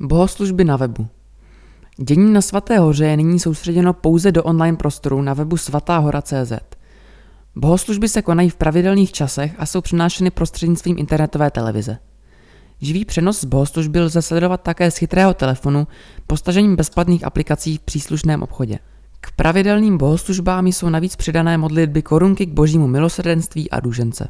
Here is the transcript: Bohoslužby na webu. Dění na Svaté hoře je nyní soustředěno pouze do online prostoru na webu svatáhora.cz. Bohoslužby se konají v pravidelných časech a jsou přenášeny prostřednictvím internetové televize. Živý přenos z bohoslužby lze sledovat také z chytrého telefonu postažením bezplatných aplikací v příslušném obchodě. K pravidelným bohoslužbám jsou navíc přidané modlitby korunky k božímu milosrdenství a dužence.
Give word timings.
Bohoslužby 0.00 0.64
na 0.64 0.76
webu. 0.76 1.06
Dění 1.96 2.32
na 2.32 2.40
Svaté 2.40 2.78
hoře 2.78 3.06
je 3.06 3.16
nyní 3.16 3.40
soustředěno 3.40 3.92
pouze 3.92 4.32
do 4.32 4.42
online 4.42 4.76
prostoru 4.76 5.22
na 5.22 5.34
webu 5.34 5.56
svatáhora.cz. 5.56 6.52
Bohoslužby 7.56 8.08
se 8.08 8.22
konají 8.22 8.50
v 8.50 8.56
pravidelných 8.56 9.12
časech 9.12 9.54
a 9.58 9.66
jsou 9.66 9.80
přenášeny 9.80 10.30
prostřednictvím 10.30 10.98
internetové 10.98 11.50
televize. 11.50 11.98
Živý 12.80 13.04
přenos 13.04 13.40
z 13.40 13.44
bohoslužby 13.44 14.00
lze 14.00 14.22
sledovat 14.22 14.62
také 14.62 14.90
z 14.90 14.96
chytrého 14.96 15.34
telefonu 15.34 15.86
postažením 16.26 16.76
bezplatných 16.76 17.24
aplikací 17.24 17.76
v 17.76 17.80
příslušném 17.80 18.42
obchodě. 18.42 18.78
K 19.20 19.32
pravidelným 19.32 19.98
bohoslužbám 19.98 20.66
jsou 20.66 20.88
navíc 20.88 21.16
přidané 21.16 21.58
modlitby 21.58 22.02
korunky 22.02 22.46
k 22.46 22.52
božímu 22.52 22.86
milosrdenství 22.86 23.70
a 23.70 23.80
dužence. 23.80 24.28